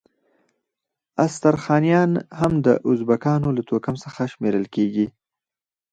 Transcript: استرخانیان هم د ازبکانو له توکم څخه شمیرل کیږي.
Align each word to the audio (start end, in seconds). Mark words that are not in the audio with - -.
استرخانیان 1.25 2.11
هم 2.39 2.53
د 2.65 2.67
ازبکانو 2.91 3.49
له 3.57 3.61
توکم 3.69 3.95
څخه 4.03 4.21
شمیرل 4.33 4.65
کیږي. 4.75 5.07